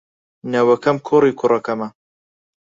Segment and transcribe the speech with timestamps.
[0.51, 1.87] نەوەکەم کوڕی کوڕەکەمە.